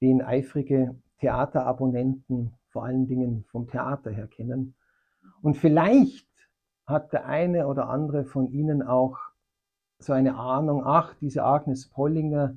den 0.00 0.22
eifrige 0.22 0.94
Theaterabonnenten 1.18 2.54
vor 2.68 2.84
allen 2.84 3.06
Dingen 3.06 3.44
vom 3.50 3.68
Theater 3.68 4.10
her 4.10 4.26
kennen. 4.26 4.74
Und 5.42 5.56
vielleicht 5.56 6.28
hat 6.86 7.12
der 7.12 7.26
eine 7.26 7.66
oder 7.66 7.88
andere 7.88 8.24
von 8.24 8.50
Ihnen 8.50 8.82
auch 8.82 9.18
so 9.98 10.12
eine 10.12 10.36
Ahnung, 10.36 10.82
ach, 10.84 11.14
diese 11.20 11.44
Agnes 11.44 11.88
Pollinger, 11.88 12.56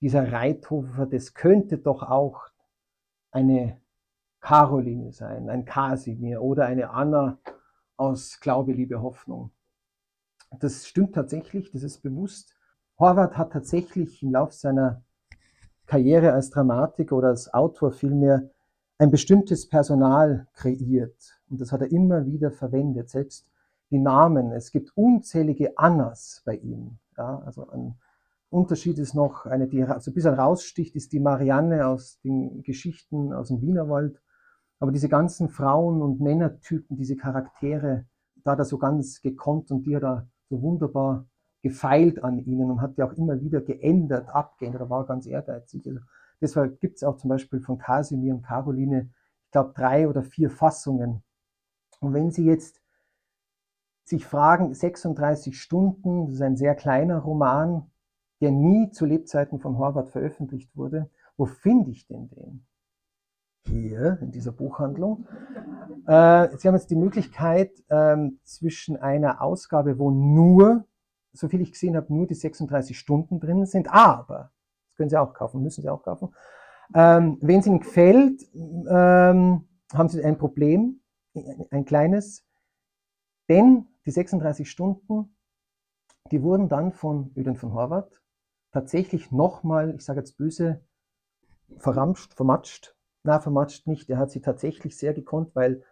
dieser 0.00 0.30
Reithofer, 0.30 1.06
das 1.06 1.34
könnte 1.34 1.78
doch 1.78 2.02
auch 2.02 2.42
eine 3.30 3.80
Caroline 4.40 5.12
sein, 5.12 5.48
ein 5.48 5.64
Kasimir 5.64 6.42
oder 6.42 6.66
eine 6.66 6.90
Anna 6.90 7.38
aus 7.96 8.40
Glaube, 8.40 8.72
Liebe, 8.72 9.00
Hoffnung. 9.00 9.50
Das 10.60 10.86
stimmt 10.86 11.14
tatsächlich, 11.14 11.70
das 11.72 11.82
ist 11.82 12.02
bewusst. 12.02 12.55
Horvath 12.98 13.36
hat 13.36 13.52
tatsächlich 13.52 14.22
im 14.22 14.32
Laufe 14.32 14.54
seiner 14.54 15.02
Karriere 15.86 16.32
als 16.32 16.50
Dramatiker 16.50 17.16
oder 17.16 17.28
als 17.28 17.52
Autor 17.52 17.92
vielmehr 17.92 18.50
ein 18.98 19.10
bestimmtes 19.10 19.68
Personal 19.68 20.48
kreiert. 20.54 21.38
Und 21.50 21.60
das 21.60 21.72
hat 21.72 21.82
er 21.82 21.92
immer 21.92 22.24
wieder 22.24 22.50
verwendet, 22.50 23.10
selbst 23.10 23.46
die 23.90 23.98
Namen. 23.98 24.50
Es 24.52 24.70
gibt 24.70 24.96
unzählige 24.96 25.76
Annas 25.76 26.42
bei 26.44 26.56
ihm. 26.56 26.98
Ja, 27.18 27.38
also 27.40 27.68
ein 27.68 27.94
Unterschied 28.48 28.98
ist 28.98 29.14
noch, 29.14 29.44
eine, 29.44 29.68
die 29.68 29.84
so 29.98 30.10
ein 30.10 30.14
bisschen 30.14 30.34
raussticht, 30.34 30.96
ist 30.96 31.12
die 31.12 31.20
Marianne 31.20 31.86
aus 31.86 32.18
den 32.20 32.62
Geschichten 32.62 33.32
aus 33.32 33.48
dem 33.48 33.60
Wienerwald. 33.60 34.22
Aber 34.78 34.92
diese 34.92 35.08
ganzen 35.08 35.48
Frauen- 35.48 36.02
und 36.02 36.20
Männertypen, 36.20 36.96
diese 36.96 37.16
Charaktere, 37.16 38.06
da 38.36 38.52
hat 38.52 38.58
er 38.58 38.64
so 38.64 38.78
ganz 38.78 39.20
gekonnt 39.20 39.70
und 39.70 39.84
die 39.84 39.96
hat 39.96 40.04
er 40.04 40.28
so 40.48 40.62
wunderbar 40.62 41.26
gefeilt 41.66 42.22
an 42.22 42.38
ihnen 42.38 42.70
und 42.70 42.80
hat 42.80 42.96
die 42.96 43.02
auch 43.02 43.12
immer 43.14 43.40
wieder 43.40 43.60
geändert, 43.60 44.28
abgeändert. 44.28 44.82
Er 44.82 44.90
war 44.90 45.04
ganz 45.04 45.26
ehrgeizig. 45.26 45.84
Also 45.84 46.00
deshalb 46.40 46.80
gibt 46.80 46.96
es 46.96 47.02
auch 47.02 47.16
zum 47.16 47.28
Beispiel 47.28 47.60
von 47.60 47.76
Kasimir 47.76 48.34
und 48.36 48.42
Caroline, 48.42 49.10
ich 49.46 49.50
glaube, 49.50 49.72
drei 49.74 50.08
oder 50.08 50.22
vier 50.22 50.48
Fassungen. 50.48 51.24
Und 51.98 52.14
wenn 52.14 52.30
Sie 52.30 52.44
jetzt 52.44 52.80
sich 54.04 54.24
fragen, 54.24 54.72
36 54.74 55.60
Stunden, 55.60 56.26
das 56.26 56.36
ist 56.36 56.42
ein 56.42 56.56
sehr 56.56 56.76
kleiner 56.76 57.18
Roman, 57.18 57.90
der 58.40 58.52
nie 58.52 58.90
zu 58.90 59.06
Lebzeiten 59.06 59.58
von 59.58 59.76
Horvath 59.76 60.10
veröffentlicht 60.10 60.76
wurde. 60.76 61.10
Wo 61.36 61.46
finde 61.46 61.90
ich 61.90 62.06
denn 62.06 62.28
den? 62.28 62.64
Hier 63.64 64.18
in 64.20 64.30
dieser 64.30 64.52
Buchhandlung. 64.52 65.26
Äh, 66.06 66.56
Sie 66.56 66.68
haben 66.68 66.76
jetzt 66.76 66.90
die 66.90 66.96
Möglichkeit, 66.96 67.72
ähm, 67.88 68.38
zwischen 68.44 68.96
einer 68.96 69.42
Ausgabe, 69.42 69.98
wo 69.98 70.12
nur 70.12 70.84
so 71.36 71.48
viel 71.48 71.60
ich 71.60 71.72
gesehen 71.72 71.96
habe, 71.96 72.12
nur 72.12 72.26
die 72.26 72.34
36 72.34 72.98
Stunden 72.98 73.40
drin 73.40 73.66
sind. 73.66 73.88
Aber, 73.92 74.52
das 74.88 74.96
können 74.96 75.10
Sie 75.10 75.16
auch 75.16 75.34
kaufen, 75.34 75.62
müssen 75.62 75.82
Sie 75.82 75.88
auch 75.88 76.02
kaufen. 76.02 76.34
Ähm, 76.94 77.38
wenn 77.40 77.60
es 77.60 77.66
Ihnen 77.66 77.80
gefällt, 77.80 78.42
ähm, 78.54 79.68
haben 79.92 80.08
Sie 80.08 80.24
ein 80.24 80.38
Problem, 80.38 81.00
ein 81.70 81.84
kleines, 81.84 82.44
denn 83.48 83.86
die 84.06 84.10
36 84.10 84.70
Stunden, 84.70 85.36
die 86.30 86.42
wurden 86.42 86.68
dann 86.68 86.92
von 86.92 87.32
Öden 87.36 87.56
von 87.56 87.72
Horvath 87.72 88.10
tatsächlich 88.72 89.30
nochmal, 89.30 89.94
ich 89.94 90.04
sage 90.04 90.20
jetzt 90.20 90.36
böse, 90.36 90.80
verramscht, 91.78 92.34
vermatscht. 92.34 92.96
Na, 93.22 93.40
vermatscht 93.40 93.86
nicht. 93.86 94.08
Er 94.08 94.18
hat 94.18 94.30
sie 94.30 94.40
tatsächlich 94.40 94.96
sehr 94.96 95.14
gekonnt, 95.14 95.54
weil 95.54 95.82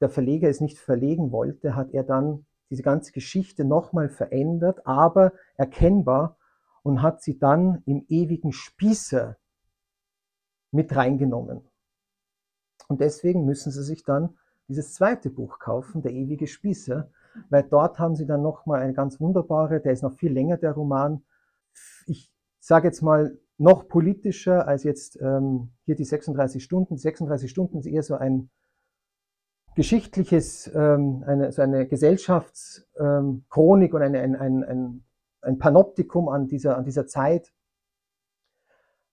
der 0.00 0.10
Verleger 0.10 0.48
es 0.48 0.60
nicht 0.60 0.78
verlegen 0.78 1.32
wollte, 1.32 1.74
hat 1.74 1.92
er 1.92 2.02
dann 2.02 2.44
diese 2.72 2.82
ganze 2.82 3.12
Geschichte 3.12 3.66
nochmal 3.66 4.08
verändert, 4.08 4.86
aber 4.86 5.34
erkennbar 5.56 6.38
und 6.82 7.02
hat 7.02 7.20
sie 7.22 7.38
dann 7.38 7.82
im 7.84 8.06
ewigen 8.08 8.50
Spießer 8.50 9.36
mit 10.70 10.96
reingenommen. 10.96 11.68
Und 12.88 13.02
deswegen 13.02 13.44
müssen 13.44 13.70
sie 13.70 13.82
sich 13.82 14.04
dann 14.04 14.38
dieses 14.68 14.94
zweite 14.94 15.28
Buch 15.28 15.58
kaufen, 15.58 16.00
Der 16.00 16.12
ewige 16.12 16.46
Spießer, 16.46 17.10
weil 17.50 17.62
dort 17.62 17.98
haben 17.98 18.16
sie 18.16 18.24
dann 18.24 18.40
nochmal 18.40 18.80
eine 18.80 18.94
ganz 18.94 19.20
wunderbare, 19.20 19.82
der 19.82 19.92
ist 19.92 20.02
noch 20.02 20.14
viel 20.14 20.32
länger, 20.32 20.56
der 20.56 20.72
Roman. 20.72 21.22
Ich 22.06 22.32
sage 22.58 22.88
jetzt 22.88 23.02
mal 23.02 23.38
noch 23.58 23.86
politischer 23.86 24.66
als 24.66 24.82
jetzt 24.82 25.20
ähm, 25.20 25.72
hier 25.84 25.94
die 25.94 26.06
36 26.06 26.64
Stunden. 26.64 26.94
Die 26.94 27.02
36 27.02 27.50
Stunden 27.50 27.80
ist 27.80 27.86
eher 27.86 28.02
so 28.02 28.14
ein 28.14 28.48
geschichtliches, 29.74 30.70
ähm, 30.74 31.24
eine, 31.26 31.52
so 31.52 31.62
eine 31.62 31.86
Gesellschaftschronik 31.86 33.90
ähm, 33.90 33.96
und 33.96 34.02
eine, 34.02 34.20
ein, 34.20 34.36
ein, 34.36 34.64
ein, 34.64 35.04
ein 35.40 35.58
Panoptikum 35.58 36.28
an 36.28 36.46
dieser, 36.46 36.76
an 36.76 36.84
dieser 36.84 37.06
Zeit. 37.06 37.52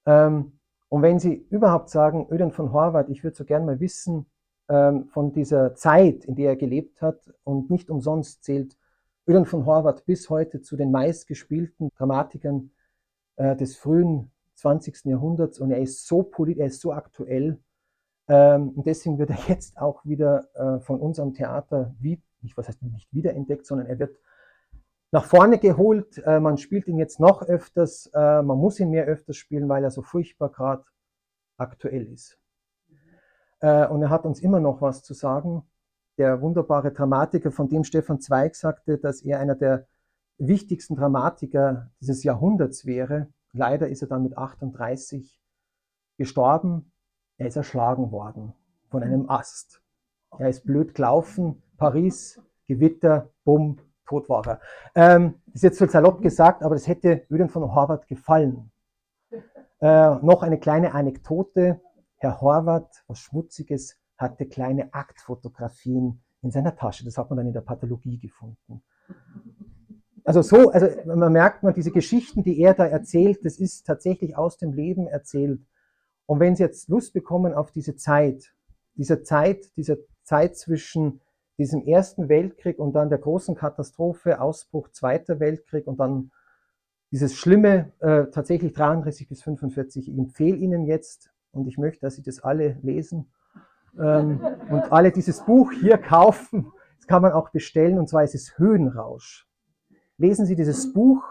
Ähm, 0.05 0.59
und 0.89 1.01
wenn 1.01 1.19
Sie 1.19 1.45
überhaupt 1.49 1.89
sagen, 1.89 2.27
Öden 2.31 2.51
von 2.51 2.73
Horvath, 2.73 3.09
ich 3.09 3.23
würde 3.23 3.37
so 3.37 3.45
gern 3.45 3.65
mal 3.65 3.79
wissen 3.79 4.25
ähm, 4.67 5.07
von 5.09 5.31
dieser 5.31 5.75
Zeit, 5.75 6.25
in 6.25 6.35
der 6.35 6.49
er 6.49 6.55
gelebt 6.55 7.01
hat 7.01 7.33
und 7.43 7.69
nicht 7.69 7.89
umsonst 7.89 8.43
zählt 8.43 8.77
Öden 9.27 9.45
von 9.45 9.67
Horvath 9.67 10.05
bis 10.05 10.31
heute 10.31 10.61
zu 10.61 10.75
den 10.75 10.89
meistgespielten 10.89 11.89
Dramatikern 11.95 12.71
äh, 13.35 13.55
des 13.55 13.77
frühen 13.77 14.31
20. 14.55 15.05
Jahrhunderts 15.05 15.59
und 15.59 15.69
er 15.69 15.79
ist 15.79 16.07
so 16.07 16.23
politisch, 16.23 16.61
er 16.61 16.67
ist 16.67 16.81
so 16.81 16.91
aktuell. 16.91 17.59
Ähm, 18.29 18.69
und 18.69 18.85
deswegen 18.85 19.17
wird 19.17 19.31
er 19.31 19.39
jetzt 19.47 19.77
auch 19.77 20.05
wieder 20.05 20.47
äh, 20.53 20.79
von 20.79 20.99
unserem 20.99 21.33
Theater, 21.33 21.93
wie, 21.99 22.21
nicht, 22.41 22.55
was 22.55 22.67
heißt 22.67 22.81
nicht 22.83 23.11
wiederentdeckt, 23.11 23.65
sondern 23.65 23.87
er 23.87 23.99
wird 23.99 24.17
nach 25.11 25.25
vorne 25.25 25.57
geholt. 25.57 26.21
Äh, 26.25 26.39
man 26.39 26.57
spielt 26.57 26.87
ihn 26.87 26.97
jetzt 26.97 27.19
noch 27.19 27.41
öfters. 27.41 28.09
Äh, 28.13 28.41
man 28.43 28.57
muss 28.57 28.79
ihn 28.79 28.91
mehr 28.91 29.05
öfters 29.05 29.37
spielen, 29.37 29.67
weil 29.67 29.83
er 29.83 29.91
so 29.91 30.03
furchtbar 30.03 30.49
gerade 30.49 30.85
aktuell 31.57 32.05
ist. 32.05 32.37
Äh, 33.59 33.87
und 33.87 34.03
er 34.03 34.09
hat 34.09 34.25
uns 34.25 34.39
immer 34.39 34.59
noch 34.59 34.81
was 34.81 35.03
zu 35.03 35.13
sagen. 35.13 35.63
Der 36.17 36.41
wunderbare 36.41 36.91
Dramatiker, 36.91 37.51
von 37.51 37.69
dem 37.69 37.83
Stefan 37.83 38.19
Zweig 38.19 38.55
sagte, 38.55 38.97
dass 38.97 39.21
er 39.21 39.39
einer 39.39 39.55
der 39.55 39.87
wichtigsten 40.37 40.95
Dramatiker 40.95 41.89
dieses 41.99 42.23
Jahrhunderts 42.23 42.85
wäre. 42.85 43.27
Leider 43.51 43.87
ist 43.87 44.01
er 44.01 44.07
dann 44.07 44.23
mit 44.23 44.37
38 44.37 45.41
gestorben. 46.17 46.91
Er 47.39 47.47
ist 47.47 47.55
erschlagen 47.55 48.11
worden 48.11 48.53
von 48.89 49.01
einem 49.01 49.29
Ast. 49.29 49.81
Er 50.37 50.49
ist 50.49 50.65
blöd 50.65 50.93
gelaufen. 50.93 51.63
Paris, 51.77 52.41
Gewitter, 52.67 53.29
bumm, 53.45 53.79
tot 54.05 54.27
war 54.27 54.45
er. 54.45 54.59
Ähm, 54.93 55.35
das 55.47 55.55
ist 55.55 55.63
jetzt 55.63 55.79
so 55.79 55.87
salopp 55.87 56.21
gesagt, 56.21 56.63
aber 56.63 56.75
das 56.75 56.87
hätte 56.87 57.25
Öden 57.31 57.47
von 57.49 57.73
Horvath 57.73 58.07
gefallen. 58.07 58.71
Äh, 59.81 60.15
noch 60.21 60.43
eine 60.43 60.59
kleine 60.59 60.93
Anekdote. 60.93 61.79
Herr 62.17 62.41
Horvath, 62.41 63.05
was 63.07 63.19
Schmutziges, 63.19 63.97
hatte 64.17 64.45
kleine 64.45 64.93
Aktfotografien 64.93 66.21
in 66.41 66.51
seiner 66.51 66.75
Tasche. 66.75 67.05
Das 67.05 67.17
hat 67.17 67.29
man 67.29 67.37
dann 67.37 67.47
in 67.47 67.53
der 67.53 67.61
Pathologie 67.61 68.19
gefunden. 68.19 68.83
Also 70.25 70.41
so, 70.41 70.69
also 70.71 70.87
man 71.05 71.31
merkt 71.31 71.63
man, 71.63 71.73
diese 71.73 71.91
Geschichten, 71.91 72.43
die 72.43 72.59
er 72.59 72.73
da 72.73 72.87
erzählt, 72.87 73.45
das 73.45 73.57
ist 73.57 73.87
tatsächlich 73.87 74.35
aus 74.35 74.57
dem 74.57 74.73
Leben 74.73 75.07
erzählt. 75.07 75.61
Und 76.29 76.39
wenn 76.39 76.55
Sie 76.55 76.61
jetzt 76.61 76.89
Lust 76.89 77.13
bekommen 77.13 77.55
auf 77.55 77.71
diese 77.71 77.95
Zeit, 77.95 78.53
diese 78.93 79.23
Zeit, 79.23 79.75
diese 79.75 80.05
Zeit 80.21 80.55
zwischen 80.55 81.21
diesem 81.57 81.81
Ersten 81.87 82.29
Weltkrieg 82.29 82.77
und 82.77 82.93
dann 82.93 83.09
der 83.09 83.17
großen 83.17 83.55
Katastrophe, 83.55 84.39
Ausbruch 84.39 84.89
Zweiter 84.89 85.39
Weltkrieg 85.39 85.87
und 85.87 85.99
dann 85.99 86.29
dieses 87.09 87.35
schlimme, 87.35 87.93
äh, 87.97 88.27
tatsächlich 88.27 88.73
33 88.73 89.27
bis 89.27 89.41
45. 89.41 90.07
Ich 90.07 90.15
empfehle 90.15 90.55
Ihnen 90.55 90.85
jetzt, 90.85 91.31
und 91.51 91.67
ich 91.67 91.79
möchte, 91.79 92.01
dass 92.01 92.17
Sie 92.17 92.21
das 92.21 92.41
alle 92.41 92.77
lesen 92.83 93.31
ähm, 93.97 94.39
und 94.69 94.91
alle 94.91 95.11
dieses 95.11 95.43
Buch 95.43 95.71
hier 95.71 95.97
kaufen. 95.97 96.71
Das 96.97 97.07
kann 97.07 97.23
man 97.23 97.31
auch 97.31 97.49
bestellen, 97.49 97.97
und 97.97 98.07
zwar 98.07 98.23
ist 98.23 98.35
es 98.35 98.55
Höhenrausch. 98.59 99.47
Lesen 100.19 100.45
Sie 100.45 100.55
dieses 100.55 100.93
Buch. 100.93 101.23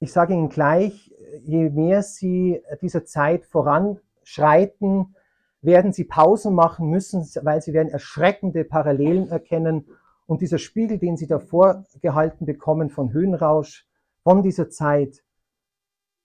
Ich 0.00 0.12
sage 0.12 0.34
Ihnen 0.34 0.48
gleich, 0.48 1.15
je 1.44 1.70
mehr 1.70 2.02
Sie 2.02 2.62
dieser 2.80 3.04
Zeit 3.04 3.46
voranschreiten, 3.46 5.14
werden 5.62 5.92
sie 5.92 6.04
Pausen 6.04 6.54
machen 6.54 6.88
müssen, 6.88 7.22
weil 7.42 7.60
sie 7.60 7.72
werden 7.72 7.88
erschreckende 7.88 8.64
Parallelen 8.64 9.28
erkennen. 9.28 9.86
Und 10.26 10.40
dieser 10.40 10.58
Spiegel, 10.58 10.98
den 10.98 11.16
sie 11.16 11.26
davor 11.26 11.84
gehalten 12.00 12.46
bekommen 12.46 12.88
von 12.88 13.12
Höhenrausch, 13.12 13.86
von 14.22 14.42
dieser 14.42 14.70
Zeit, 14.70 15.22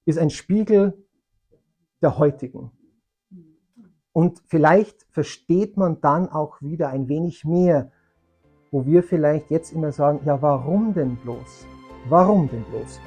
ist 0.06 0.18
ein 0.18 0.30
Spiegel 0.30 1.06
der 2.02 2.18
heutigen. 2.18 2.72
Und 4.14 4.42
vielleicht 4.48 5.06
versteht 5.12 5.78
man 5.78 6.02
dann 6.02 6.28
auch 6.28 6.62
wieder 6.62 6.90
ein 6.90 7.08
wenig 7.08 7.46
mehr, 7.46 7.92
wo 8.72 8.86
wir 8.86 9.04
vielleicht 9.04 9.52
jetzt 9.52 9.72
immer 9.72 9.92
sagen, 9.92 10.22
ja, 10.26 10.42
warum 10.42 10.94
denn 10.94 11.18
bloß? 11.18 11.68
Warum 12.10 12.50
denn 12.50 12.64
bloß? 12.66 13.00